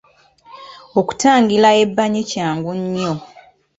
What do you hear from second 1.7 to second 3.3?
ebbanyi kyangu nnyo